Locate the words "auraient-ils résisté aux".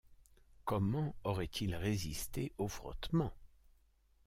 1.25-2.67